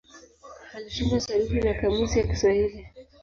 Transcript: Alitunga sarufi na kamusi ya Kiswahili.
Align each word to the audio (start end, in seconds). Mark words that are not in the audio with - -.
Alitunga 0.75 1.17
sarufi 1.21 1.59
na 1.61 1.73
kamusi 1.73 2.19
ya 2.19 2.27
Kiswahili. 2.27 2.85